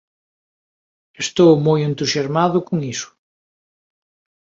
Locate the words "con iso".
2.67-3.09